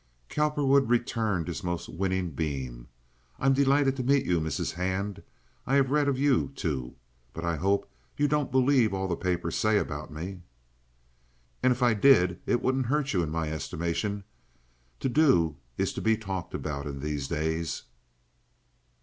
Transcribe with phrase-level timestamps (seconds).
[0.29, 2.87] Cowperwood returned his most winning beam.
[3.37, 4.71] "I'm delighted to meet you, Mrs.
[4.71, 5.21] Hand.
[5.67, 6.95] I have read of you, too.
[7.35, 10.41] But I hope you don't believe all the papers say about me."
[11.61, 14.23] "And if I did it wouldn't hurt you in my estimation.
[15.01, 17.83] To do is to be talked about in these days."